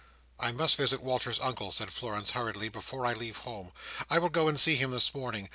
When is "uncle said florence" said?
1.39-2.31